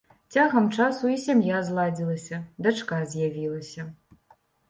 Цягам 0.35 0.69
часу 0.77 1.09
і 1.15 1.17
сям'я 1.25 1.59
зладзілася, 1.67 2.39
дачка 2.67 3.01
з'явілася. 3.13 3.87